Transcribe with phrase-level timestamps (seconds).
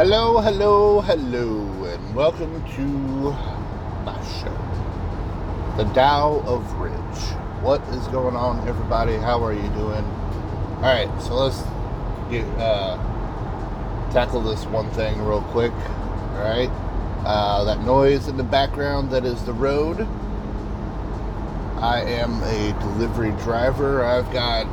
[0.00, 2.82] Hello, hello, hello, and welcome to
[4.02, 7.18] my show, The Tao of Rich.
[7.60, 9.18] What is going on, everybody?
[9.18, 10.02] How are you doing?
[10.76, 11.62] All right, so let's
[12.30, 12.96] get, uh,
[14.10, 15.72] tackle this one thing real quick.
[15.72, 16.70] All right,
[17.26, 20.08] uh, that noise in the background that is the road.
[21.76, 24.02] I am a delivery driver.
[24.02, 24.66] I've got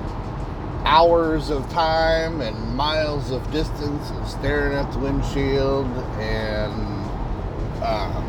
[0.88, 5.86] hours of time and miles of distance of staring at the windshield
[6.18, 6.72] and
[7.84, 8.24] um,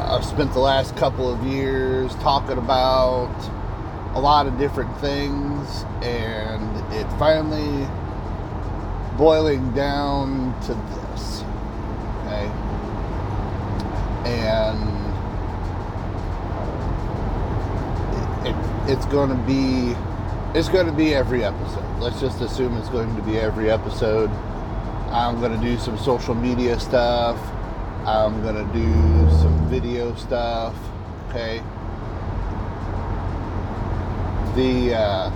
[0.00, 3.30] I've spent the last couple of years talking about
[4.14, 7.86] a lot of different things and it finally
[9.18, 11.42] boiling down to this
[12.24, 12.50] okay?
[14.24, 14.88] And
[18.46, 19.94] it, it's going to be
[20.54, 21.98] it's going to be every episode.
[21.98, 24.28] Let's just assume it's going to be every episode.
[25.10, 27.38] I'm going to do some social media stuff.
[28.06, 30.74] I'm going to do some video stuff.
[31.30, 31.62] Okay.
[34.54, 35.30] The uh,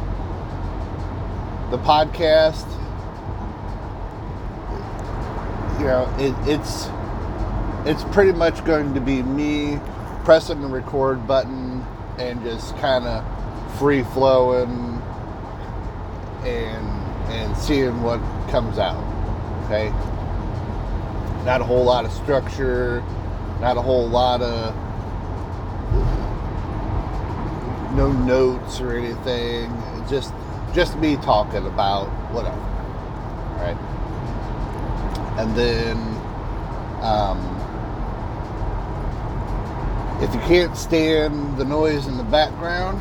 [1.71, 2.71] the podcast,
[5.79, 6.89] you know, it, it's
[7.87, 9.81] it's pretty much going to be me
[10.25, 11.83] pressing the record button
[12.19, 14.96] and just kind of free flowing
[16.47, 16.87] and
[17.33, 19.03] and seeing what comes out.
[19.65, 19.91] Okay.
[21.45, 23.03] Not a whole lot of structure,
[23.61, 24.75] not a whole lot of
[27.97, 29.73] no notes or anything.
[30.09, 30.33] Just
[30.75, 32.61] just me talking about whatever.
[32.61, 33.77] All right,
[35.39, 35.97] And then
[37.03, 37.39] um,
[40.21, 43.01] if you can't stand the noise in the background,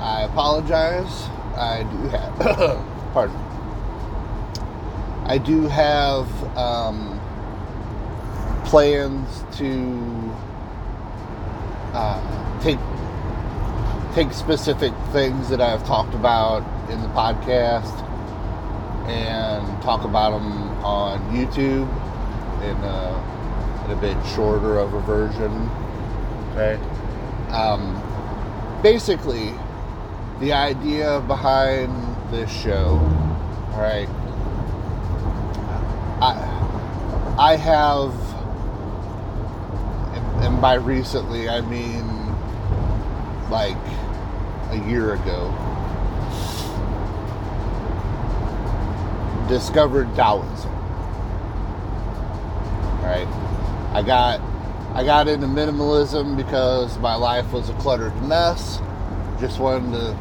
[0.00, 1.28] I apologize.
[1.58, 2.38] I do have,
[3.12, 3.36] pardon,
[5.26, 7.20] I do have um,
[8.64, 10.34] plans to
[11.94, 12.78] uh, take
[14.14, 18.02] take specific things that I've talked about in the podcast
[19.08, 20.52] and talk about them
[20.84, 21.88] on YouTube
[22.62, 25.52] in a, in a bit shorter of a version.
[26.52, 26.74] Okay.
[27.52, 28.02] Um,
[28.82, 29.52] basically,
[30.40, 31.92] the idea behind
[32.30, 33.00] this show,
[33.72, 34.08] all right,
[36.20, 36.34] I,
[37.38, 38.12] I have,
[40.44, 42.06] and, by recently I mean
[43.50, 43.76] like
[44.70, 45.54] a year ago,
[49.48, 50.70] discovered Taoism.
[52.98, 53.28] All right,
[53.94, 54.40] I got
[54.94, 58.80] I got into minimalism because my life was a cluttered mess.
[59.40, 60.16] Just wanted to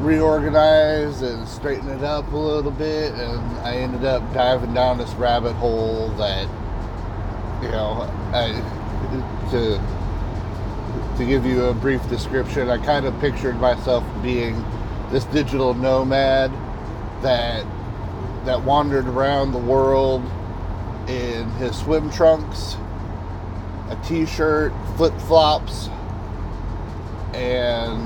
[0.00, 5.12] reorganize and straighten it up a little bit, and I ended up diving down this
[5.14, 6.48] rabbit hole that,
[7.62, 8.50] you know, I,
[9.50, 9.80] to
[11.16, 14.64] to give you a brief description, I kind of pictured myself being
[15.10, 16.50] this digital nomad
[17.22, 17.64] that
[18.44, 20.22] that wandered around the world
[21.08, 22.76] in his swim trunks,
[23.88, 25.88] a t-shirt, flip-flops,
[27.34, 28.00] and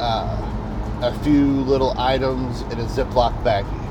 [0.00, 3.84] uh, a few little items in a Ziploc baggie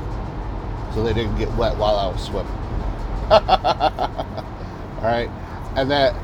[0.94, 2.52] so they didn't get wet while I was swimming.
[3.30, 5.28] All right,
[5.76, 6.14] and that,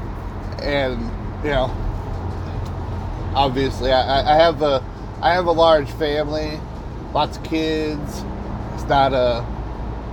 [0.62, 1.00] and
[1.42, 1.74] you know,
[3.34, 4.84] obviously, I, I have a,
[5.20, 6.60] I have a large family,
[7.12, 8.24] lots of kids.
[8.74, 9.44] It's not a,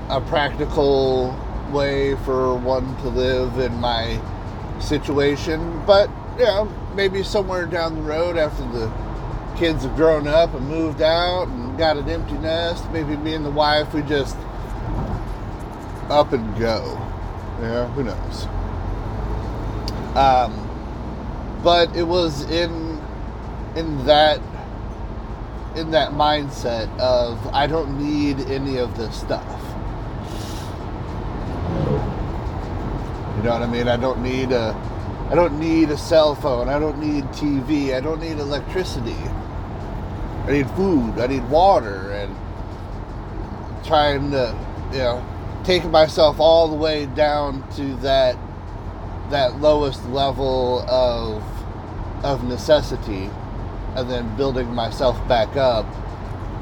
[0.09, 1.37] a practical
[1.71, 4.19] way for one to live in my
[4.79, 6.65] situation, but you know,
[6.95, 8.91] maybe somewhere down the road after the
[9.57, 13.43] kids have grown up and moved out and got an empty nest, maybe me and
[13.43, 14.37] the wife we just
[16.09, 16.83] up and go.
[17.59, 18.45] Yeah, who knows?
[20.15, 20.63] Um,
[21.63, 23.01] but it was in
[23.75, 24.39] in that
[25.75, 29.43] in that mindset of I don't need any of this stuff.
[33.37, 33.87] You know what I mean?
[33.87, 34.73] I don't need a
[35.29, 36.69] I don't need a cell phone.
[36.69, 37.93] I don't need TV.
[37.93, 39.15] I don't need electricity.
[40.47, 42.33] I need food, I need water, and
[43.85, 44.57] trying to,
[44.93, 45.25] you know,
[45.65, 48.37] taking myself all the way down to that
[49.29, 51.43] that lowest level of
[52.23, 53.29] of necessity,
[53.95, 55.85] and then building myself back up.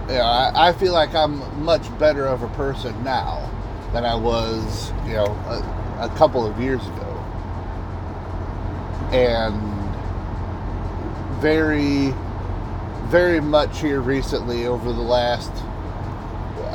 [0.09, 3.47] You know, I, I feel like I'm much better of a person now
[3.93, 7.14] than I was, you know, a, a couple of years ago,
[9.11, 9.55] and
[11.41, 12.13] very
[13.09, 15.51] very much here recently over the last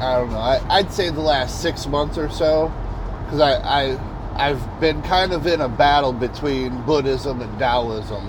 [0.00, 0.38] I don't know.
[0.38, 2.72] I, I'd say the last six months or so,
[3.24, 4.00] because I, I
[4.34, 8.24] I've been kind of in a battle between Buddhism and Taoism,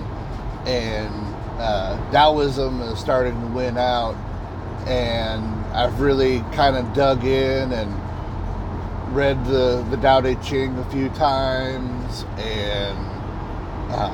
[0.66, 1.14] and
[1.58, 4.16] uh, Taoism is starting to win out,
[4.86, 5.42] and
[5.74, 11.08] I've really kind of dug in and read the the Tao Te Ching a few
[11.10, 12.98] times, and
[13.92, 14.12] uh,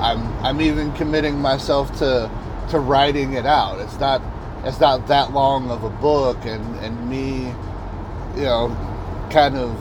[0.00, 2.30] I'm I'm even committing myself to
[2.70, 3.80] to writing it out.
[3.80, 4.22] It's not
[4.64, 7.46] it's not that long of a book, and and me,
[8.36, 9.76] you know, kind of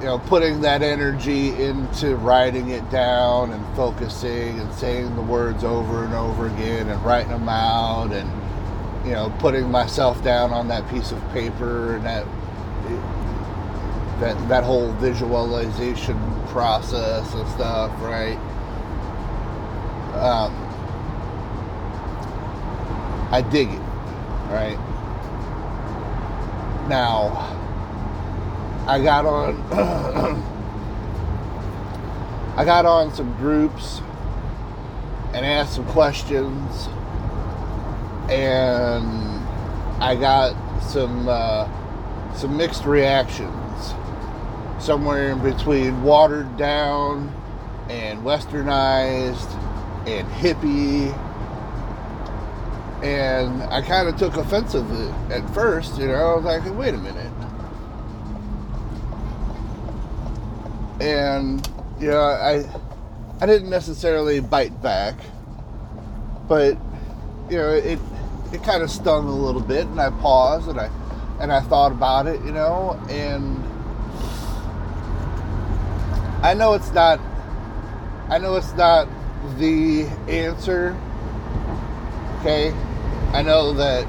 [0.00, 5.64] you know putting that energy into writing it down and focusing and saying the words
[5.64, 8.30] over and over again and writing them out and
[9.06, 12.24] you know putting myself down on that piece of paper and that
[14.20, 18.38] that that whole visualization process and stuff right?
[20.14, 20.52] Um,
[23.30, 23.82] I dig it
[24.50, 24.78] right?
[26.88, 27.54] Now
[28.88, 29.62] I got on
[32.56, 34.00] I got on some groups
[35.32, 36.88] and asked some questions
[38.28, 39.06] and
[40.02, 41.68] I got some uh,
[42.34, 43.67] some mixed reactions
[44.80, 47.32] somewhere in between watered down
[47.88, 49.52] and westernized
[50.06, 51.12] and hippie.
[53.02, 54.90] And I kind of took offensive
[55.30, 57.32] at first you know I was like wait a minute.
[61.00, 61.66] And
[62.00, 62.64] you know, I
[63.40, 65.14] I didn't necessarily bite back,
[66.48, 66.76] but
[67.50, 67.98] you know, it
[68.52, 70.90] it kind of stung a little bit, and I paused and I
[71.40, 73.62] and I thought about it, you know, and
[76.48, 77.20] I know it's not
[78.30, 79.06] I know it's not
[79.58, 80.96] the answer.
[82.40, 82.72] Okay,
[83.34, 84.06] I know that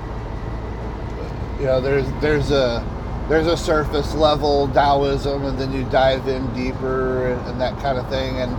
[1.59, 2.81] you know there's there's a
[3.27, 7.97] there's a surface level Taoism, and then you dive in deeper and, and, that kind
[7.97, 8.53] of thing, and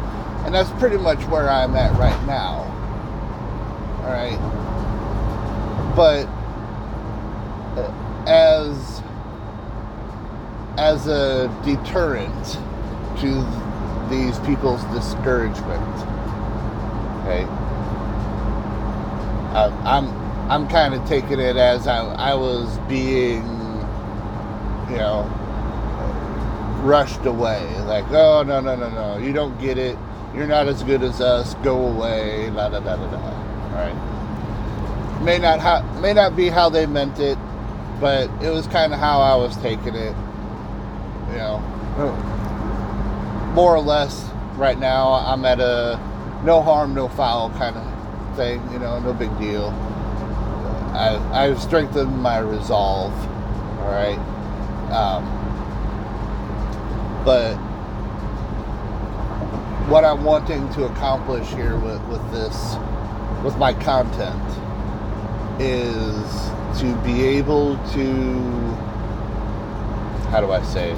[0.45, 2.67] and that's pretty much where I'm at right now.
[4.03, 4.37] All right,
[5.97, 6.27] but
[7.81, 9.03] uh, as
[10.77, 12.59] as a deterrent
[13.21, 13.60] to
[14.11, 15.83] these people's discouragement,
[17.23, 17.45] okay,
[19.55, 20.09] I, I'm
[20.51, 23.61] I'm kind of taking it as I, I was being
[24.91, 25.23] you know,
[26.83, 27.65] rushed away.
[27.83, 29.97] Like, oh, no, no, no, no, you don't get it.
[30.35, 31.55] You're not as good as us.
[31.63, 32.51] Go away.
[32.51, 33.19] La da da da da.
[33.75, 35.23] Right?
[35.23, 37.39] May not ha- may not be how they meant it,
[38.01, 40.15] but it was kind of how I was taking it.
[41.31, 41.63] You know,
[41.99, 42.40] oh.
[43.53, 44.29] More or less.
[44.57, 45.99] Right now, I'm at a
[46.45, 48.61] no harm, no foul kind of thing.
[48.73, 49.71] You know, no big deal.
[50.95, 53.13] I I've strengthened my resolve.
[53.81, 54.19] All right
[54.91, 55.25] um,
[57.25, 57.55] but
[59.89, 62.75] what I'm wanting to accomplish here with, with this,
[63.45, 64.43] with my content,
[65.61, 66.51] is
[66.81, 68.33] to be able to,
[70.31, 70.93] how do I say,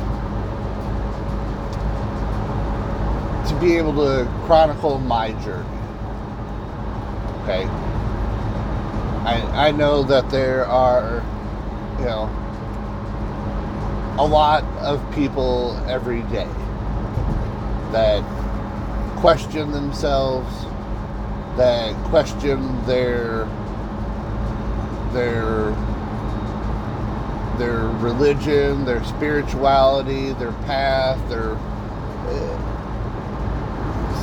[3.49, 5.69] to be able to chronicle my journey.
[7.43, 7.67] Okay.
[9.25, 11.23] I, I know that there are,
[11.99, 12.31] you know,
[14.19, 16.49] a lot of people every day
[17.93, 18.23] that
[19.19, 20.65] question themselves,
[21.57, 23.45] that question their
[25.13, 25.71] their
[27.59, 31.55] their religion, their spirituality, their path, their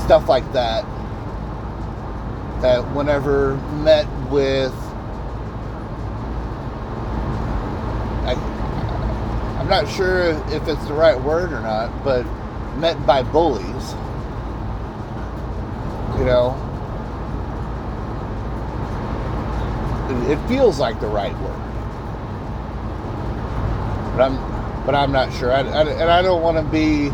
[0.09, 0.83] stuff like that.
[2.63, 4.73] That whenever met with
[8.25, 8.33] I,
[9.59, 12.25] I'm not sure if it's the right word or not, but
[12.77, 13.93] met by bullies.
[16.17, 16.57] You know,
[20.27, 21.61] it feels like the right word,
[24.15, 25.51] but I'm, but I'm not sure.
[25.51, 27.11] I, I, and I don't want to be,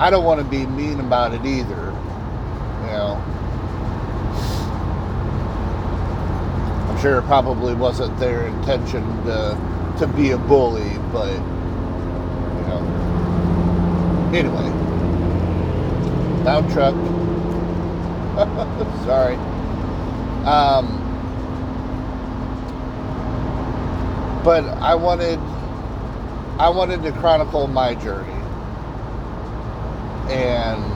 [0.00, 1.93] I don't want to be mean about it either.
[2.94, 3.14] You know,
[6.88, 11.40] I'm sure it probably wasn't their intention to to be a bully, but
[14.34, 14.68] Anyway,
[16.42, 16.94] loud truck.
[19.04, 19.36] Sorry.
[20.44, 21.00] Um,
[24.42, 25.38] but I wanted,
[26.58, 28.32] I wanted to chronicle my journey,
[30.28, 30.93] and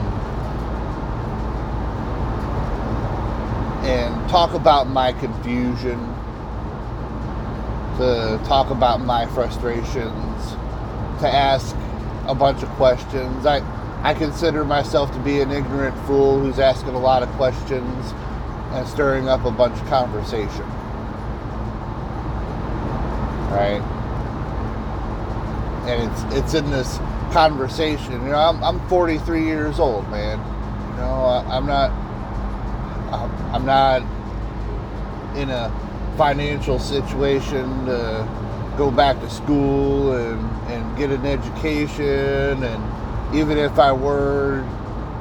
[3.89, 5.97] and talk about my confusion
[7.97, 10.51] to talk about my frustrations,
[11.19, 11.75] to ask
[12.27, 13.45] a bunch of questions.
[13.45, 13.59] I
[14.03, 18.13] I consider myself to be an ignorant fool who's asking a lot of questions
[18.71, 20.65] and stirring up a bunch of conversation.
[23.51, 23.81] Right?
[25.87, 26.99] And it's it's in this
[27.33, 28.13] conversation.
[28.13, 30.37] You know, I'm, I'm 43 years old, man.
[30.91, 32.08] You know, I, I'm not
[33.51, 34.01] I'm not
[35.35, 35.71] in a
[36.17, 38.27] financial situation to
[38.77, 44.65] go back to school and, and get an education and even if I were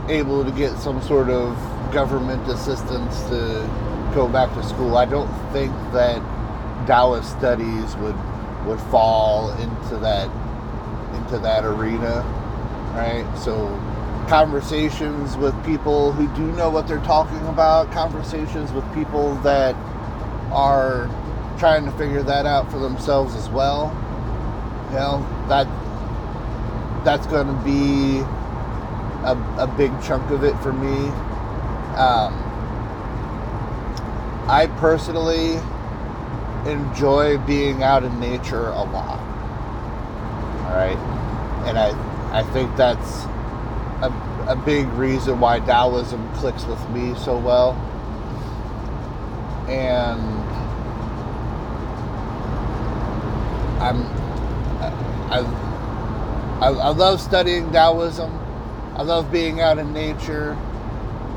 [0.08, 1.56] able to get some sort of
[1.92, 3.68] government assistance to
[4.14, 6.22] go back to school, I don't think that
[6.86, 8.16] Taoist studies would
[8.66, 10.28] would fall into that
[11.16, 12.22] into that arena,
[12.94, 13.26] right?
[13.36, 13.68] So
[14.28, 19.74] conversations with people who do know what they're talking about, conversations with people that
[20.52, 21.08] are
[21.58, 23.88] trying to figure that out for themselves as well.
[24.90, 25.66] You know, that
[27.04, 28.18] that's going to be
[29.24, 31.08] a, a big chunk of it for me.
[31.96, 32.44] Um,
[34.46, 35.54] I personally
[36.70, 39.20] enjoy being out in nature a lot.
[40.66, 40.98] All right,
[41.66, 41.90] and I
[42.38, 43.24] I think that's
[44.02, 47.72] a, a big reason why Taoism clicks with me so well.
[49.68, 50.20] And
[53.80, 54.02] I'm
[55.30, 55.38] I,
[56.60, 58.32] I, I love studying Taoism.
[58.94, 60.56] I love being out in nature.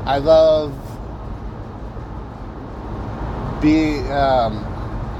[0.04, 0.72] I love
[3.60, 4.64] being um,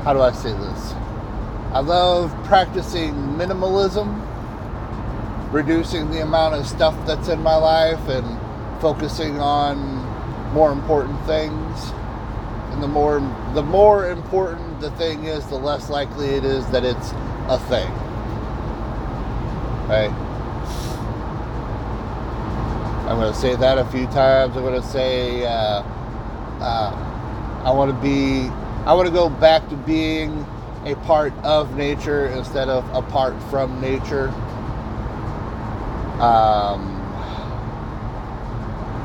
[0.02, 0.92] how do I say this?
[1.72, 4.21] I love practicing minimalism
[5.52, 9.76] reducing the amount of stuff that's in my life and focusing on
[10.52, 11.92] more important things.
[12.72, 13.20] And the more
[13.54, 17.12] the more important the thing is, the less likely it is that it's
[17.48, 17.90] a thing.
[19.88, 20.10] Right?
[23.08, 24.56] I'm going to say that a few times.
[24.56, 25.82] I'm going to say uh,
[26.60, 28.48] uh, I want to be.
[28.86, 30.46] I want to go back to being
[30.86, 34.32] a part of nature instead of apart from nature
[36.22, 37.00] um,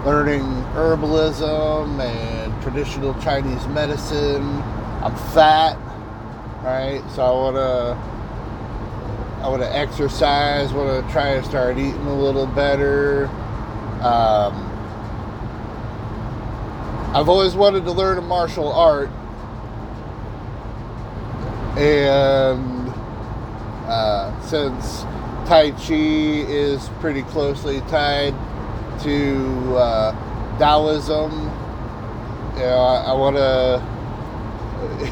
[0.05, 0.43] learning
[0.73, 4.43] herbalism and traditional Chinese medicine.
[5.01, 5.77] I'm fat,
[6.63, 7.03] right?
[7.15, 8.17] So I want to.
[9.43, 10.73] I want to exercise.
[10.73, 13.27] Want to try to start eating a little better.
[14.01, 14.63] Um,
[17.15, 19.09] I've always wanted to learn a martial art,
[21.77, 22.89] and
[23.87, 25.06] uh, since
[25.47, 28.35] Tai Chi is pretty closely tied
[29.03, 30.11] to uh,
[30.59, 31.31] Taoism.
[32.55, 33.81] You know, I, I want to.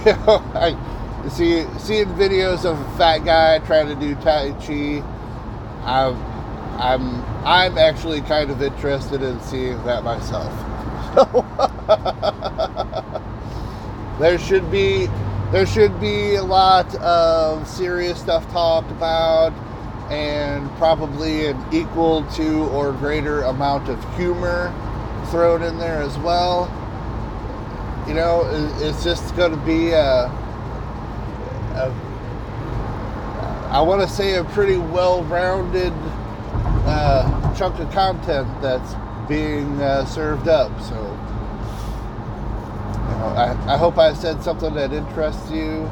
[0.05, 5.01] You know, see seeing videos of a fat guy trying to do Tai Chi.
[5.85, 6.21] I'm,
[6.81, 10.51] I'm, I'm actually kind of interested in seeing that myself.
[14.19, 15.07] there should be,
[15.53, 19.53] there should be a lot of serious stuff talked about
[20.09, 24.73] and probably an equal to or greater amount of humor
[25.31, 26.69] thrown in there as well.
[28.07, 28.47] You know,
[28.79, 30.25] it's just going to be a,
[31.75, 31.91] a
[33.71, 35.91] I want to say a pretty well-rounded
[36.85, 38.95] uh, chunk of content that's
[39.27, 40.71] being uh, served up.
[40.81, 40.95] So,
[42.93, 45.91] you know, I, I hope I said something that interests you,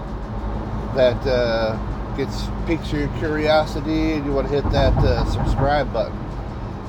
[0.96, 1.78] that uh,
[2.18, 6.18] gets piques your curiosity and you want to hit that uh, subscribe button.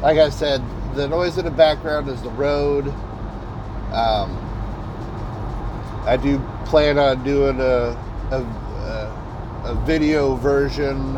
[0.01, 0.63] Like I said,
[0.95, 2.89] the noise in the background is the road.
[3.93, 4.41] Um,
[6.07, 7.97] I do plan on doing a,
[8.31, 8.43] a,
[9.65, 11.17] a video version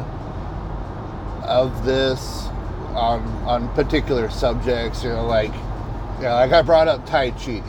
[1.42, 2.46] of this
[2.94, 5.02] on on particular subjects.
[5.02, 5.52] You know, like
[6.18, 7.62] you know, like I brought up Tai Chi.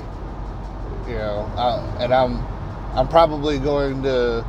[1.08, 2.46] You know, uh, and I'm
[2.96, 4.46] I'm probably going to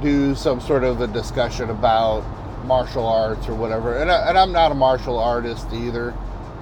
[0.00, 2.22] do some sort of a discussion about
[2.64, 3.98] martial arts or whatever.
[3.98, 6.12] And, I, I'm not a martial artist either.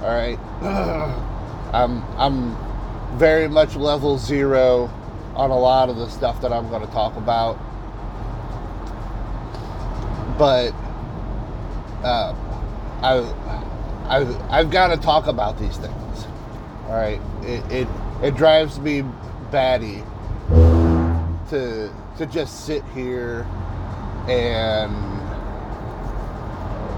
[0.01, 0.39] All right,
[1.73, 4.91] I'm I'm very much level zero
[5.35, 7.59] on a lot of the stuff that I'm going to talk about.
[10.39, 10.73] But
[12.05, 12.35] uh,
[13.03, 13.47] I
[14.09, 16.27] I've, I've got to talk about these things.
[16.87, 17.89] All right, it, it
[18.23, 19.03] it drives me
[19.51, 20.03] batty
[21.51, 23.47] to to just sit here
[24.29, 24.93] and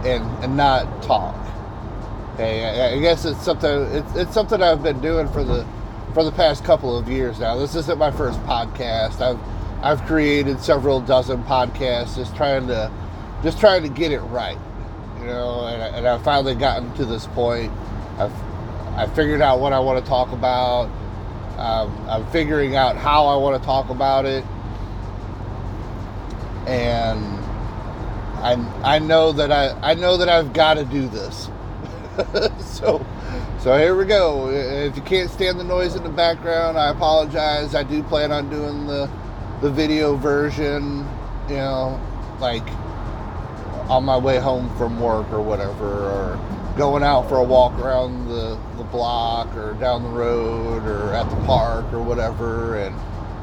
[0.07, 1.37] and and not talk.
[2.35, 5.67] Okay, I, I guess it's something it's, it's something I've been doing for the
[6.15, 7.57] for the past couple of years now.
[7.57, 9.21] This isn't my first podcast.
[9.21, 9.41] I've
[9.85, 12.91] I've created several dozen podcasts just trying to
[13.43, 14.59] just trying to get it right,
[15.21, 15.67] you know.
[15.67, 17.73] And, and I've finally gotten to this point.
[18.19, 18.33] I've
[18.97, 20.89] I figured out what I want to talk about.
[21.59, 24.45] I'm figuring out how I want to talk about it,
[26.67, 27.19] and
[28.39, 31.51] I I know that I I know that I've got to do this.
[32.61, 33.05] so
[33.59, 34.51] so here we go.
[34.51, 37.75] If you can't stand the noise in the background, I apologize.
[37.75, 39.11] I do plan on doing the
[39.61, 41.07] the video version,
[41.49, 42.01] you know,
[42.39, 42.67] like
[43.89, 48.29] on my way home from work or whatever, or going out for a walk around
[48.29, 52.95] the, the block or down the road or at the park or whatever, and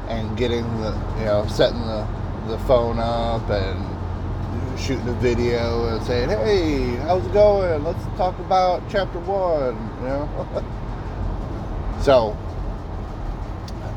[0.08, 2.08] and getting the you know setting the
[2.48, 7.84] the phone up and shooting a video and saying, "Hey, how's it going?
[7.84, 10.64] Let's talk about chapter one." You know.
[12.00, 12.36] so,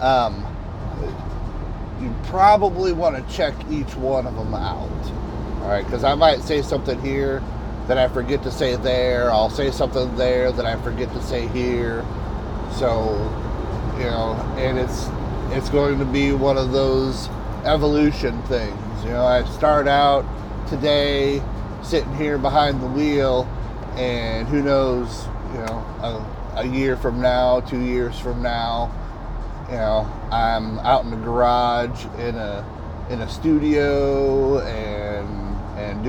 [0.01, 0.45] um,
[2.01, 4.89] you probably want to check each one of them out.
[5.61, 7.41] All right, because I might say something here
[7.89, 9.31] that I forget to say there.
[9.31, 12.05] I'll say something there that I forget to say here.
[12.77, 13.15] So,
[13.97, 15.09] you know, and it's
[15.49, 17.27] it's going to be one of those
[17.65, 19.03] evolution things.
[19.03, 20.23] You know, I start out
[20.69, 21.41] today
[21.81, 23.45] sitting here behind the wheel,
[23.95, 25.83] and who knows, you know,
[26.53, 28.91] a, a year from now, two years from now,
[29.67, 32.63] you know, I'm out in the garage in a
[33.09, 34.48] in a studio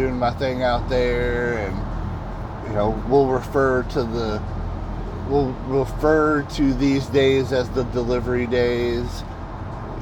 [0.00, 1.76] doing my thing out there, and
[2.66, 4.42] you know, we'll refer to the
[5.28, 9.22] we'll refer to these days as the delivery days.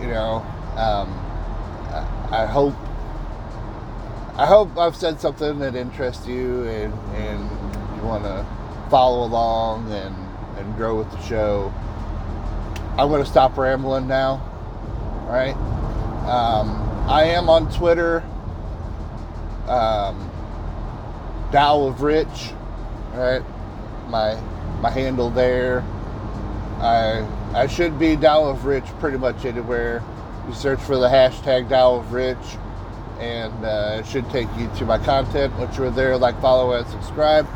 [0.01, 0.37] You know,
[0.77, 1.09] um,
[1.91, 2.75] I, I hope
[4.37, 7.41] I hope I've said something that interests you and, and
[7.97, 8.47] you want to
[8.89, 10.15] follow along and,
[10.57, 11.75] and grow with the show.
[12.97, 14.41] I'm going to stop rambling now.
[15.23, 15.57] All right.
[16.29, 16.71] Um,
[17.09, 18.23] I am on Twitter.
[19.69, 20.31] Um,
[21.53, 22.53] Tao of Rich.
[23.13, 23.43] Right.
[24.09, 24.41] My
[24.81, 25.85] my handle there.
[26.81, 30.03] I I should be Tao of Rich pretty much anywhere.
[30.47, 32.39] You search for the hashtag Tao of Rich
[33.21, 35.55] and uh, it should take you to my content.
[35.59, 37.47] Once you're there, like, follow, and subscribe.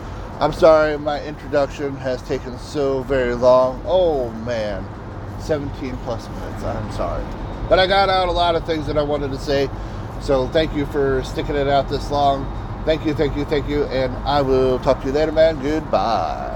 [0.40, 3.80] I'm sorry, my introduction has taken so very long.
[3.86, 4.84] Oh man,
[5.40, 6.64] 17 plus minutes.
[6.64, 7.24] I'm sorry.
[7.68, 9.68] But I got out a lot of things that I wanted to say.
[10.22, 12.46] So thank you for sticking it out this long.
[12.84, 13.84] Thank you, thank you, thank you.
[13.84, 15.60] And I will talk to you later, man.
[15.60, 16.51] Goodbye.